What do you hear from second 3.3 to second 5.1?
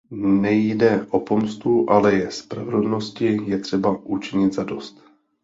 je třeba učinit zadost.